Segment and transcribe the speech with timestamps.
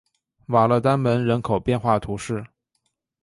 [0.47, 2.43] 瓦勒丹门人口变化图示